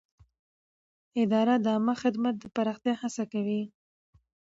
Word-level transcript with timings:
اداره 1.23 1.55
د 1.63 1.65
عامه 1.73 1.95
خدمت 2.03 2.35
د 2.39 2.45
پراختیا 2.55 2.93
هڅه 3.01 3.23
کوي. 3.33 3.61